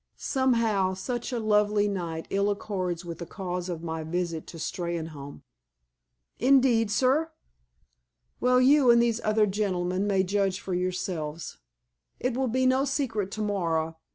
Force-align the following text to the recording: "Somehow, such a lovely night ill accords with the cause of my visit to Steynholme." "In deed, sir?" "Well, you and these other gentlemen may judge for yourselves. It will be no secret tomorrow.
"Somehow, 0.17 0.95
such 0.95 1.31
a 1.31 1.37
lovely 1.37 1.87
night 1.87 2.25
ill 2.31 2.49
accords 2.49 3.05
with 3.05 3.19
the 3.19 3.25
cause 3.27 3.69
of 3.69 3.83
my 3.83 4.01
visit 4.03 4.47
to 4.47 4.57
Steynholme." 4.57 5.43
"In 6.39 6.59
deed, 6.59 6.89
sir?" 6.89 7.29
"Well, 8.39 8.59
you 8.59 8.89
and 8.89 8.99
these 8.99 9.21
other 9.23 9.45
gentlemen 9.45 10.07
may 10.07 10.23
judge 10.23 10.59
for 10.59 10.73
yourselves. 10.73 11.59
It 12.19 12.33
will 12.35 12.47
be 12.47 12.65
no 12.65 12.83
secret 12.83 13.29
tomorrow. 13.29 13.97